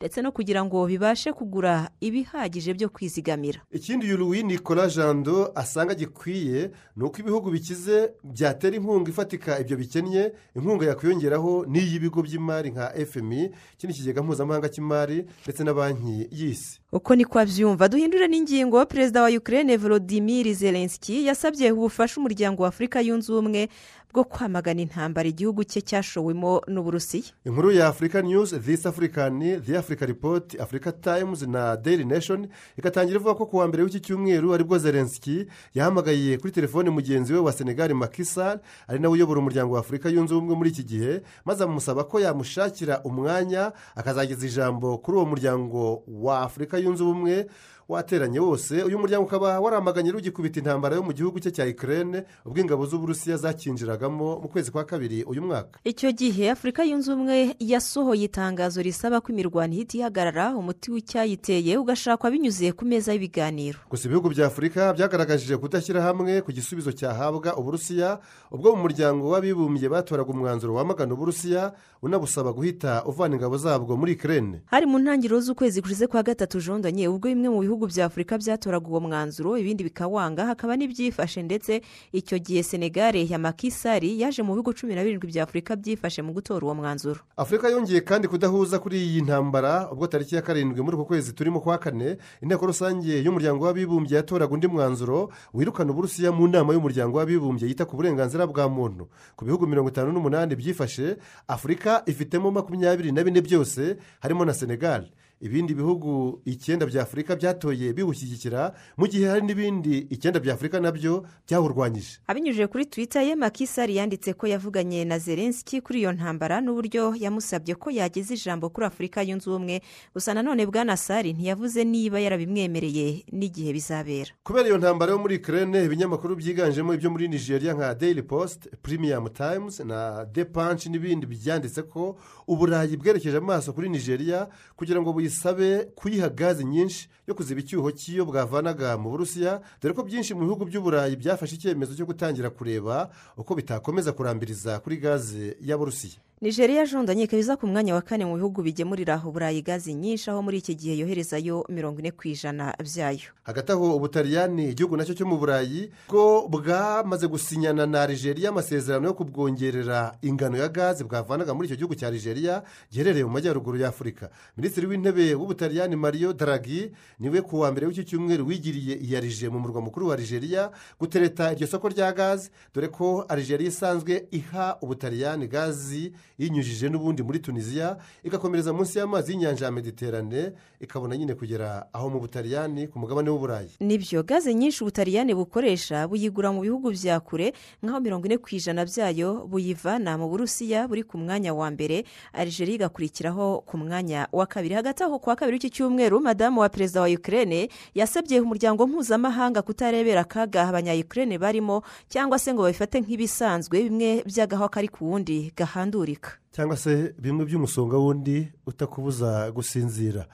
[0.00, 3.60] ndetse no kugira ngo bibashe kugura ibihagije byo kwizigamira.
[3.72, 9.76] Ikindi uyu louis nicola jando asanga gikwiye ni uko ibihugu bikize byatera inkunga ifatika ibyo
[9.76, 16.80] bikennye inkunga yakwiyongeraho n'iy'ibigo by'imari nka fmi ikindi kigega mpuzamahanga cy'imari ndetse na banki y'isi.
[16.92, 18.86] Uko niko abyumva duhindure n'ingingo.
[18.86, 23.68] Perezida wa ukraine volodimir zelenski yasabye ubufasha umuryango wa afurika yunze ubumwe
[24.12, 27.32] bwo kwamagana intambara igihugu cye cyashowemo n'uburusiya.
[27.46, 32.48] Inkuru ya afurika news this african the africa report africa times na daily nation.
[32.78, 37.32] Igatangira ivuga ko ku wa mbere w'iki cyumweru ari bwo zelenski yahamagaye kuri telefone mugenzi
[37.32, 41.22] we wa senegali makisar ari nawe uyobora umuryango wa afurika yunze ubumwe muri iki gihe
[41.44, 47.46] maze amusaba ko yamushakira umwanya akazageza ijambo kuri uwo muryango wa afurika yunze ubumwe.
[47.92, 52.60] Wateranye wose uyu muryango ukaba waramaganye rugikubita intambara yo mu gihugu cye cya ikirere ubwo
[52.60, 55.78] ingabo z'uburusiya zakinjiragamo mu kwezi kwa kabiri uyu mwaka.
[55.84, 62.30] Icyo gihe afurika yunze ubumwe yasohoye itangazo risaba ko imirwano ihita ihagarara umuti w'icyayiteye ugashakwa
[62.30, 63.78] binyuze ku meza y'ibiganiro.
[63.90, 68.18] Gusa ibihugu bya afurika byagaragaje kudashyira hamwe ku gisubizo cyahabwa uburusiya
[68.50, 74.62] ubwo mu muryango w'abibumbye batoraga umwanzuro wamagana uburusiya unabusaba guhita uvana ingabo zabwo muri ikirere
[74.66, 78.86] hari mu ntangiriro z'ukwezi gushize kwa gatatu jondanye ubwo bimwe mu bihugu bya afurika byatoraga
[78.88, 84.72] uwo mwanzuro ibindi bikawanga hakaba n'ibyifashe ndetse icyo gihe senegare ya makisari yaje mu bihugu
[84.74, 87.20] cumi na birindwi bya afurika byifashe mu gutora uwo mwanzuro.
[87.36, 91.60] Afurika yongeye kandi kudahuza kuri iyi ntambara ubwo tariki ya karindwi muri uku kwezi turimo
[91.60, 97.68] kwa kane inteko rusange y'umuryango w'abibumbye yatoraga undi mwanzuro wirukana uburusiya mu nama y'umuryango w'abibumbye
[97.68, 99.08] yita ku burenganzira bwa muntu.
[99.36, 101.16] Ku bihugu mirongo itanu n'umunani byifashe
[101.48, 105.06] afurika ifitemo makumyabiri na bine byose harimo na senegal.
[105.42, 110.92] Ibindi bihugu icyenda bya afurika byatoye biwushyigikira mu gihe hari n'ibindi icyenda bya afurika na
[110.94, 116.60] byo byawurwanyije abinyujije kuri twita ye makisari yanditse ko yavuganye na zelenski kuri iyo ntambara
[116.62, 119.82] n'uburyo yamusabye ko yageza ijambo kuri afurika yunze ubumwe.
[120.14, 124.30] Gusa nanone bwana sari ntiyavuze niba yarabimwemereye n'igihe bizabera.
[124.46, 129.28] Kubera iyo ntambara yo muri ikirere ibinyamakuru byiganjemo ibyo muri nigeria nka daily post premium
[129.28, 135.84] times na the punch n'ibindi byanditse ko uburayi bwerekeje amaso kuri nigeria kugira ngo buyisabe
[135.96, 140.64] kuyiha gaze nyinshi yo kuziba icyuho cy'iyo bwavanaga mu burusiya dore ko byinshi mu bihugu
[140.68, 147.40] by'uburayi byafashe icyemezo cyo gutangira kureba uko bitakomeza kurambiriza kuri gaze y'aburusiya nigeria jondanye ikaba
[147.40, 150.98] iza ku mwanya wa kane mu bihugu bigemurira uburayi gazi nyinshi aho muri iki gihe
[150.98, 155.90] yoherezayo mirongo ine ku ijana byayo hagati aho ubutaliyani igihugu na cyo cyo mu burayi
[156.10, 161.94] bwo bwamaze gusinyana na nigeria amasezerano yo kubwongerera ingano ya gaze bwavanaga muri icyo gihugu
[161.94, 164.26] cya nigeria giherereye mu majyaruguru y'afurika
[164.58, 166.90] minisitiri w'intebe w'ubutaliyani mario daragi
[167.22, 171.52] ni we ku wa mbere w'iki cyumweru wigiriye iyarije mu murwa mukuru wa nigeria gutereta
[171.54, 177.96] iryo soko rya gaze dore ko nigeria isanzwe iha ubutaliyani gazi yinyujije n'ubundi muri tunisiya
[178.24, 183.70] igakomereza munsi y'amazi y'inyanja ya mediterane ikabona nyine kugera aho mu butaliyani ku mugabane w'uburayi
[183.80, 188.48] ni byo gaze nyinshi ubutaliyani bukoresha buyigura mu bihugu bya kure nk'aho mirongo ine ku
[188.54, 192.04] ijana byayo buyivana mu burusiya buri ku mwanya wa mbere.
[192.32, 194.74] Arigeria igakurikiraho ku mwanya wa kabiri.
[194.74, 199.62] Hagati aho ku wa kabiri w'iki cyumweru madamu wa perezida wa ukirere yasabye umuryango mpuzamahanga
[199.62, 206.21] kutarebera akaga abanyayukirere barimo cyangwa se ngo babifate nk'ibisanzwe bimwe by'agaho kari ku wundi gahandurika.
[206.52, 210.26] Cyangwa se bimwe by'umusonga wundi utakubuza gusinzira.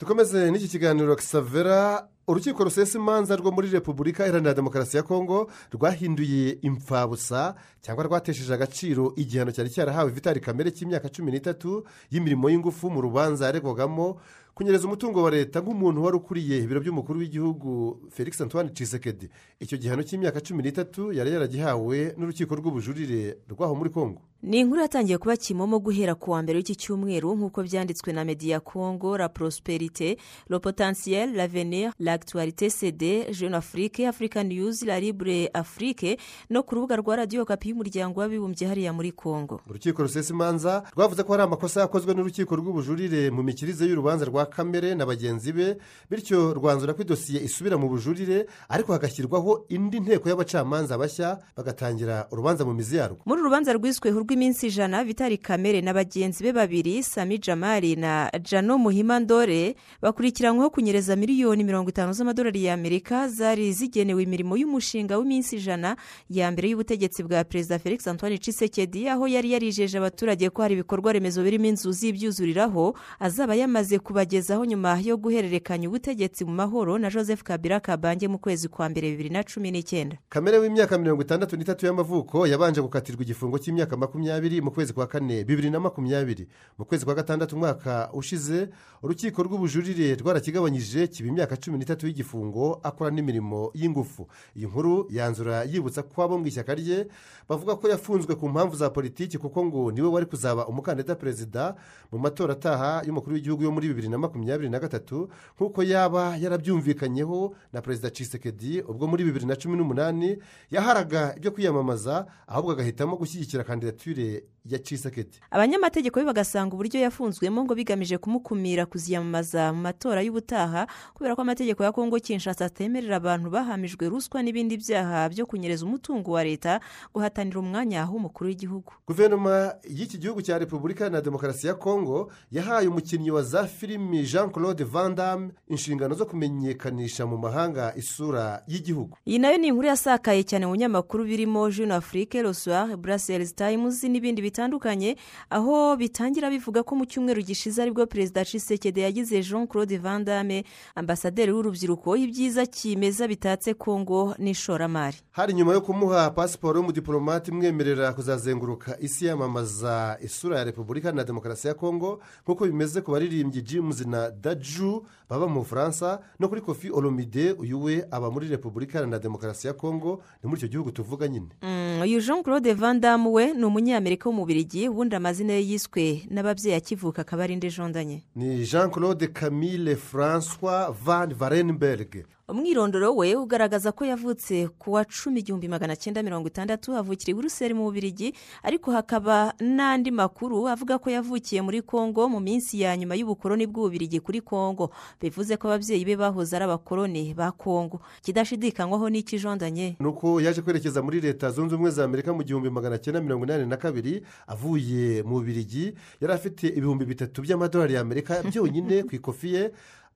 [0.00, 6.58] Dukomeze n'iki kiganiro kisavera urukiko rusesa imanza rwo muri repubulika iharanira demokarasi ya kongo rwahinduye
[6.62, 13.00] imfabusa cyangwa rwatesheje agaciro igihano cyari cyarahawe vitali kamere cy'imyaka cumi n'itatu y'imirimo y'ingufu mu
[13.00, 14.20] rubanza yaregwagamo
[14.54, 19.28] kunyereza umutungo wa leta nk'umuntu wari ukuriye ibiro by'umukuru w'igihugu felix antoine cisekedi
[19.60, 25.18] icyo gihano cy'imyaka cumi n'itatu yari yaragihawe n'urukiko rw'ubujurire rwaho muri kongo ni inkuru yatangiye
[25.18, 30.16] kuba kimomo guhera ku wa mbere w'iki cyumweru nk'uko byanditswe na mediya kongo la prosperite
[30.48, 36.16] le potentiel l'avenir l'actualité cd jeune afrique africa news la libre afrique
[36.50, 41.22] no ku rubuga rwa radiyo kapi y'umuryango w'abibumbye hariya muri kongo urukiko rusesa imanza rwavuze
[41.22, 45.76] ko hari amakosa yakozwe n'urukiko rw'ubujurire mu mikirize y'urubanza rwa kamere na bagenzi be
[46.10, 52.64] bityo rwanzura ko idosiye isubira mu bujurire ariko hagashyirwaho indi nteko y'abacamanza bashya bagatangira urubanza
[52.64, 57.38] mu mizi yarwo muri urubanza rwiswe rw'iminsi ijana vitali kamere na bagenzi be babiri sami
[57.38, 64.56] jamari na jano muhima ndore bakurikiranyweho kunyereza miliyoni mirongo itanu z'amadolari y'amerika zari zigenewe imirimo
[64.56, 65.96] y'umushinga w'iminsi ijana
[66.30, 71.12] ya mbere y'ubutegetsi bwa perezida felix antoine cisekedi aho yari yarijeje abaturage ko hari ibikorwa
[71.12, 77.42] remezo birimo inzu z'ibyuzuriraho azaba yamaze kubagezaho nyuma yo guhererekanya ubutegetsi mu mahoro na joseph
[77.42, 81.86] kabira kabange mu kwezi kwa mbere bibiri na cumi n'icyenda kamere w'imyaka mirongo itandatu n'itatu
[81.86, 84.19] y'amavuko yabanje gukatirwa igifungo cy'imyaka makumyabiri
[84.62, 86.48] mu kwezi kwa kane bibiri na makumyabiri.
[86.78, 88.68] Mu kwezi kwa gatandatu umwaka ushize
[89.02, 94.28] urukiko rw'ubujurire rwarakigabanyije kiba imyaka cumi n'itatu y'igifungo akora n'imirimo y'ingufu.
[94.56, 97.06] Iyi nkuru yanzura yibutsa ko abo mu ishyaka rye
[97.48, 101.74] bavuga ko yafunzwe ku mpamvu za politiki kuko ngo ni we wari kuzaba umukandida perezida
[102.12, 107.54] mu matora ataha y'umukuru w'igihugu yo muri bibiri na makumyabiri na gatatu nk'uko yaba yarabyumvikanyeho
[107.72, 110.38] na perezida cisekedi ubwo muri bibiri na cumi n'umunani
[110.70, 114.40] yaharaga ibyo kwiyamamaza ahubwo agahitamo gushyigikira kandidatire ya
[114.78, 121.40] cisekedi abanyamategeko be bagasanga uburyo yafunzwemo ngo bigamije kumukumira kuziyamamaza mu matora y'ubutaha kubera ko
[121.42, 126.80] amategeko ya kongo kinshasa atemerera abantu bahamijwe ruswa n'ibindi byaha byo kunyereza umutungo wa leta
[127.14, 128.92] guhatanira umwanya w'umukuru w'igihugu.
[129.06, 134.50] Guverinoma y'iki gihugu cya repubulika na demokarasi ya kongo yahaye umukinnyi wa za filimi jean
[134.50, 139.16] claude van damme inshingano zo kumenyekanisha mu mahanga isura y'igihugu.
[139.26, 142.00] Iyi na yo ni inkuru yasakaye cyane mu binyamakuru birimo jeune
[142.32, 145.16] le soir brussels times n'ibindi bitandukanye
[145.50, 150.24] aho bitangira bivuga ko mu cyumweru gishize ari bwo perezida cisekedi yagize jean claude van
[150.24, 155.16] damme ambasaderi w'urubyiruko ibyiza kimeza bitatse kongo n'ishoramari.
[155.32, 161.68] Hari nyuma yo kumuha pasiporo y'umudipolomate imwemerera kuzazenguruka isi yamamaza isura ya repubulika na demokarasi
[161.68, 166.90] ya kongo nk'uko bimeze ku baririmbyi jimuzi na daju baba mu bufaransa no kuri kofi
[166.90, 171.28] olomide uyu we aba muri repubulika na demokarasi ya kongo ni muri icyo gihugu tuvuga
[171.28, 171.48] nyine.
[171.62, 176.76] Mm, uyu jean claude van damme we ni umunyamerika w'umubirigi ubundi amazina ye yiswe n'ababyeyi
[176.76, 178.22] akivuka akaba ari indi jondanye.
[178.36, 182.24] Ni jean claude camille francois van varenberg.
[182.50, 187.34] Umwirondoro we ugaragaza ko yavutse ku wa cumi igihumbi magana cyenda mirongo itandatu avukira i
[187.34, 192.96] buruseli mu bubirigi ariko hakaba n'andi makuru avuga ko yavukiye muri kongo mu minsi ya
[192.96, 194.90] nyuma y'ubukoroni bw'ububirigi kuri kongo
[195.22, 201.02] bivuze ko ababyeyi be bahoze ari abakoroni ba kongo kidashidikanywaho n'ikijondanye ni uko yaje kwerekeza
[201.02, 205.22] muri leta zunze ubumwe za amerika mu gihumbi magana cyenda mirongo inani na kabiri avuye
[205.22, 205.94] mu bubirigi.
[206.20, 209.70] Yari afite ibihumbi bitatu by'amadolari y'amerika byonyine ku ikofi ye.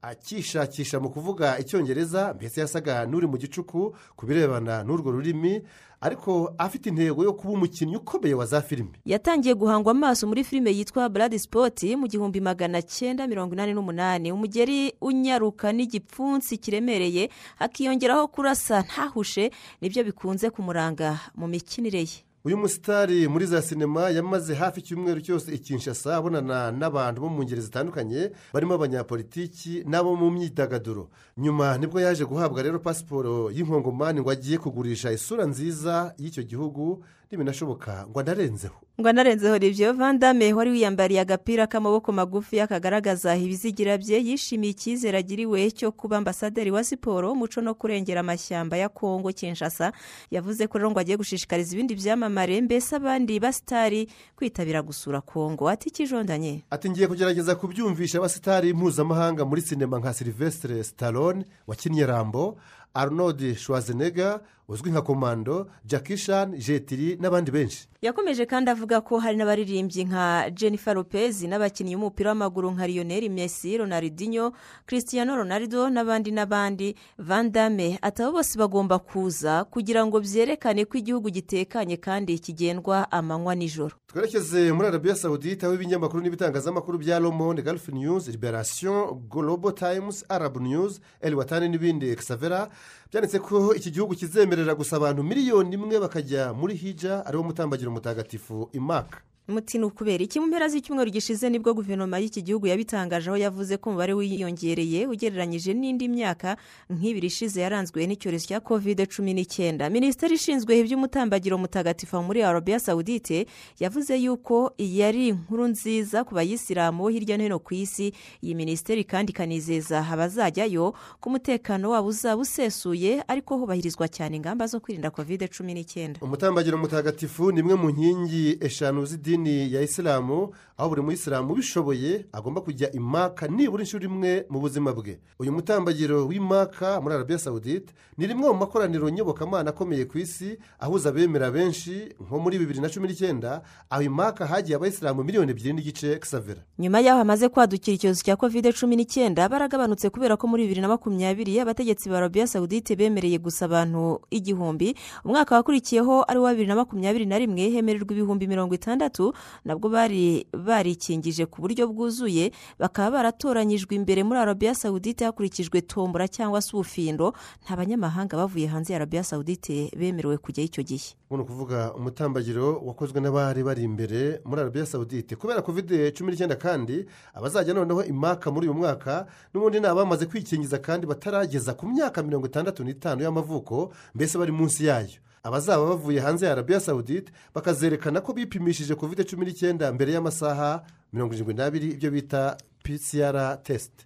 [0.09, 5.62] Akishakisha mu kuvuga icyongereza mbese yasaga n'uri mu gicuku ku birebana n'urwo rurimi
[6.01, 10.71] ariko afite intego yo kuba umukinnyi ukomeye wa za filime yatangiye guhangwa amaso muri filime
[10.77, 14.33] yitwa brad sport mu gihumbi magana cyenda mirongo inani n'umunani.
[14.33, 22.21] Umugeri unyaruka n'igipfunsi kiremereye hakiyongeraho kurasa ntahushe ni byo bikunze kumuranga mu mikinire ye.
[22.44, 27.42] Uyu musitari muri za sinema yamaze hafi icyumweru cyose i Kinshasa abonana n'abantu bo mu
[27.42, 31.09] ngeri zitandukanye barimo abanyapolitiki n'abo mu myidagaduro.
[31.38, 37.04] Nyuma ni bwo yaje guhabwa rero pasiporo y'inkongomani ngo agiye kugurisha isura nziza y'icyo gihugu
[37.29, 44.19] ntibinashoboka ngo anarenzeho ngo anarenzeho ribyo vandame wari wiyambariye agapira k'amaboko magufi kagaragaza ibizigira bye
[44.23, 49.93] yishimiye icyizere agiriwe cyo kuba ambasaderi wa siporo umuco no kurengera amashyamba ya kongo kinshasa.
[50.31, 54.07] Yavuze ko rero ngo agiye gushishikariza ibindi byamamare mbese abandi basitari
[54.37, 56.63] kwitabira gusura kongo ati ikijondanye.
[56.71, 62.57] Ati ngiye kugerageza kubyumvisha abasitari mpuzamahanga muri sinema nka silivesitire sitarone wakinnye rambo
[62.95, 67.88] arnold schwarzenegger uzwi nka komando jackie chan jetiri n'abandi benshi.
[68.03, 73.79] Yakomeje kandi avuga ko hari n'abaririmbyi nka jennifer lopez n'abakinnyi b'umupira w'amaguru nka lionel messi
[73.79, 74.53] ronaldinho
[74.87, 76.94] christiano ronaldo n'abandi n'abandi.
[77.18, 83.96] Vandame ataba bose bagomba kuza kugira ngo byerekane ko igihugu gitekanye kandi kigendwa amanywa nijoro.
[84.07, 90.61] Twerekeze muri arabiya sawudite aho ibinyamakuru n'ibitangazamakuru bya romonde gulf news liberation global times arab
[90.61, 92.68] news eliwatani n'ibindi exavera
[93.11, 97.90] byanditse ko iki gihugu kizemerera gusa abantu miliyoni imwe bakajya muri hija ari wo mutambagiro
[97.90, 99.19] mutagatifu imaka.
[99.48, 100.40] Umuti ni ukubera iki?
[100.40, 105.04] Mu mpera z'icyumweru gishize ni bwo guverinoma y'iki gihugu yabitangaje aho yavuze ko umubare wiyongereye
[105.07, 106.57] ugereranyije n'indi myaka
[106.90, 113.44] nk'ibiri ishize yaranzwe n'icyorezo cya kovide cumi n'icyenda minisiteri ishinzwe iby'umutambagiro mutagatifu muri arabiya sawudite
[113.80, 118.12] yavuze yuko iyi ari inkuru nziza ku bayisilamu hirya no hino ku isi.
[118.40, 124.80] Iyi minisiteri kandi ikanizeza abazajyayo ko umutekano wabo uzaba usesuye ariko hubahirizwa cyane ingamba zo
[124.80, 130.88] kwirinda kovide cumi n'icyenda umutambagiro mutagatifu ni imwe mu nkingi eshanu z'idini ya isilamu aho
[130.88, 135.18] buri muyisilamu ubishoboye agomba kujya imaka nibura inshuro imwe mu buzima bwe.
[135.38, 141.09] Uyu mutambagiro w'imaka muri arabiya sawudite ni rimwe mu makoraniro nyobokamana akomeye ku isi ahuza
[141.09, 146.18] abemera benshi nko muri bibiri na cumi n'icyenda aho imaka hagiye abayisilamu miliyoni ebyiri n'igice
[146.18, 150.81] kisavera nyuma y'aho hamaze kwadukira icyorezo cya kovide cumi n'icyenda baragabanutse kubera ko muri bibiri
[150.83, 154.94] na makumyabiri abategetsi ba arabiya sawudite bemereye gusa abantu igihumbi
[155.25, 159.24] umwaka wakurikiyeho ari uwa bibiri na makumyabiri na rimwe hemererwa ibihumbi mirongo itandatu
[159.65, 166.61] nabwo bari barikingije ku buryo bwuzuye bakaba baratoranyijwe imbere muri arabiya sawudite hakurikijwe tombora cyangwa
[166.63, 167.33] se ubufindo.
[167.65, 171.15] Nta banyamahanga bavuye hanze ya arabiya sawudite bemerewe kujyayo icyo gihe.
[171.31, 177.07] Ni ukuvuga umutambagiro wakozwe n'abari bari imbere muri arabiya sawudite kubera kovide cumi n'icyenda kandi
[177.35, 182.47] abazajya noneho imaka muri uyu mwaka n'ubundi ni abamaze kwikingiza kandi batarageza ku myaka mirongo
[182.47, 185.19] itandatu n'itanu y'amavuko mbese bari munsi yayo.
[185.44, 191.35] Abazaba bavuye hanze ya arabiya sawudite bakazerekana ko bipimishije kovide cumi n'icyenda mbere y'amasaha mirongo
[191.35, 194.04] irindwi n'abiri ibyo bita pcr tesite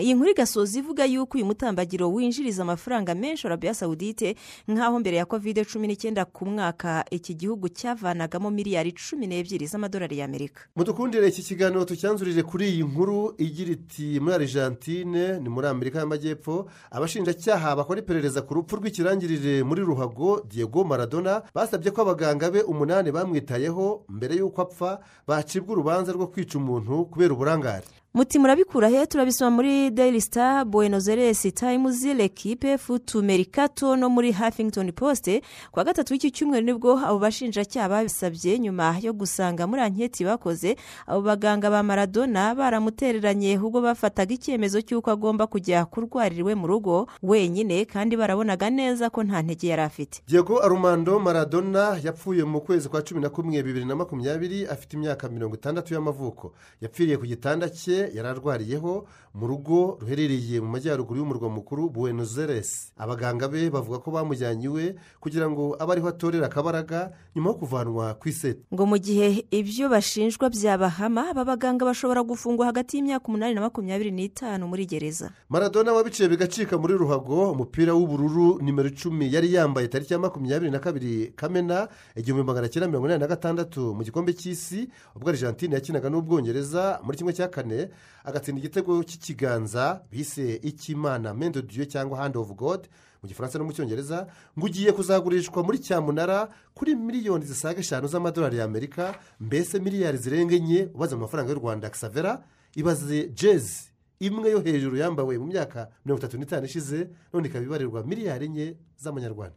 [0.00, 4.36] iyi nkuru igasoza ivuga yuko uyu mutambagiro winjiriza amafaranga menshi arabiya sawudite
[4.68, 10.18] nk'aho mbere ya kovide cumi n'icyenda ku mwaka iki gihugu cyavanagamo miliyari cumi n'ebyiri z'amadolari
[10.18, 15.98] y'amerika mudukundire iki kiganiro tucyanzurire kuri iyi nkuru igira iti muri argentine ni muri amerika
[15.98, 22.60] y'amajyepfo abashinjacyaha bakora iperereza ku rupfu rw'ikirangirire muri ruhago diego maradona basabye ko abaganga be
[22.64, 27.84] umunani bamwitayeho mbere y'uko apfa bacibwa urubanza rwo kwica umuntu kubera uburangare.
[28.14, 29.06] Muti murabikura he?
[29.06, 35.30] Turabisoma muri daily star buenos aires times l'equipe futu merikato no muri huffington post.
[35.70, 40.76] Kuwa gatatu w'iki cyumweru ni bwo abo bashinjacyaha babisabye nyuma yo gusanga muri anketi bakoze
[41.06, 47.06] abo baganga ba maradona baramutereranye ubwo bafataga icyemezo cy'uko agomba kujya kurwarira iwe mu rugo
[47.22, 50.22] wenyine kandi barabonaga neza ko nta ntege yari afite.
[50.26, 55.28] Diego arumando maradona yapfuye mu kwezi kwa cumi na kumwe bibiri na makumyabiri afite imyaka
[55.28, 56.52] mirongo itandatu y'amavuko.
[56.80, 62.92] Yapfiriye ku gitanda cye yari arwariyeho mu rugo ruherereye mu majyaruguru y'umurwa mukuru buenos aires.
[62.98, 68.14] Abaganga be bavuga ko bamujyanye iwe kugira ngo abe ariho atorera akabaraga nyuma yo kuvanwa
[68.18, 73.54] ku iseta ngo mu gihe ibyo bashinjwa byabahama aba baganga bashobora gufungwa hagati y'imyaka umunani
[73.54, 75.30] na makumyabiri n'itanu muri gereza.
[75.48, 80.78] Maradona wabiciye bigacika muri ruhago umupira w'ubururu nimero icumi yari yambaye tariki ya makumyabiri na
[80.78, 84.90] kabiri kamena igihumbi magana cyenda mirongo inani na gatandatu mu gikombe cy'isi.
[85.14, 87.89] Ubwo argentine yakinaga n'ubwongereza muri kimwe cya kane
[88.24, 92.88] agatsinda igitego cy'ikiganza bise icy'imana mendo diyo cyangwa hand of god
[93.22, 94.26] mu gifaransa no mu cyongereza
[94.58, 100.88] ngo ugiye kuzagurishwa muri cyamunara kuri miliyoni zisaga eshanu z'amadolari y'amerika mbese miliyari zirenga enye
[100.94, 101.90] ubaze mu mafaranga y'u rwanda.
[101.90, 102.42] Xavera
[102.74, 108.04] ibaze jezi imwe yo hejuru yambawe mu myaka mirongo itatu n'itanu ishize none ikaba ibarirwa
[108.04, 109.56] miliyari enye z'amanyarwanda.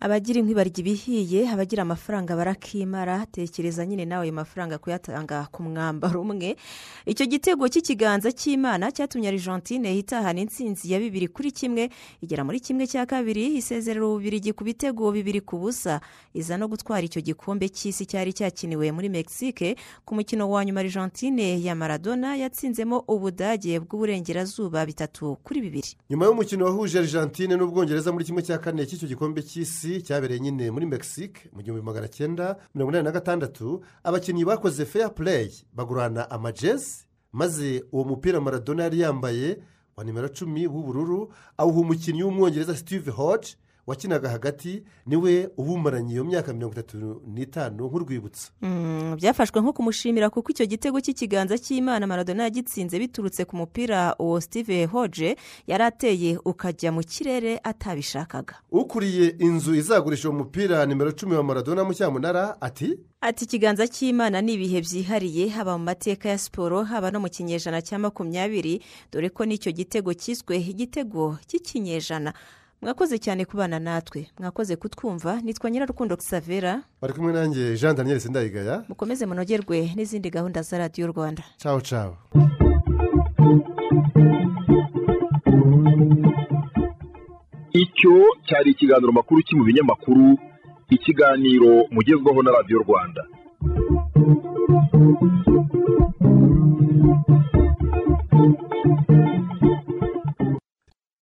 [0.00, 6.20] Abagira inkwi barya ibihiye abagira amafaranga barakimara tekereza nyine nawe ayo mafaranga kuyatanga ku mwambaro
[6.20, 6.56] umwe.
[7.06, 11.88] Icyo gitego cy'ikiganza cy'imana cyatumye argentine itahana insinzi ya bibiri kuri kimwe
[12.20, 16.00] igera muri kimwe cya kabiri isezerera ububirigi ku bitego bibiri ku busa.
[16.34, 21.62] Iza no gutwara icyo gikombe cy'isi cyari cyakiniwe muri mexique ku mukino wa nyuma argentine
[21.64, 25.90] ya maradona yatsinzemo ubudage bw'uburengerazuba bitatu kuri bibiri.
[26.10, 30.86] Nyuma y'umukino wahuje argentine n'ubwongereza muri kimwe cya kane cy'icyo gikombe cy'isi cyabereye nyine muri
[30.86, 37.04] mexique mu gihumbi magana cyenda mirongo inani na gatandatu abakinnyi bakoze fair play bagurana amajezi
[37.32, 39.58] maze uwo mupira maradona yari yambaye
[39.96, 46.24] wa nimero cumi w'ubururu awuha umukinnyi w'umwongereza steve hodge wakinaga hagati ni we ubumaranye iyo
[46.24, 48.50] myaka mirongo itatu n'itanu nk'urwibutso.
[49.16, 54.84] Byafashwe nko kumushimira kuko icyo gitego cy'ikiganza cy'imana maradona yagitsinze biturutse ku mupira uwo steve
[54.86, 58.54] hodge yari ateye ukajya mu kirere atabishakaga.
[58.70, 62.98] Ukuriye inzu izagurisha uwo mupira nimero cumi wa maradona mu cyamunara ati?
[63.20, 67.82] Ati ikiganza cy'imana ni ibihe byihariye haba mu mateka ya siporo haba no mu kinyejana
[67.82, 72.32] cya makumyabiri dore ko n'icyo gitego cyiswe igitego cy'ikinyejana.
[72.84, 74.20] Mwakoze cyane kubana natwe.
[74.40, 75.40] Mwakoze kutwumva.
[75.44, 78.84] Nitwa nyirarukundo savera bari kumwe nanjye jean daniel sindayigaya.
[78.88, 81.42] Mukomeze munogerwe n'izindi gahunda za radiyo rwanda.
[81.62, 82.14] Cawo cawo
[87.82, 88.14] icyo
[88.46, 90.26] cyari ikiganiro makuru ki mu binyamakuru?
[90.96, 93.22] Ikiganiro mugezwaho na radiyo rwanda.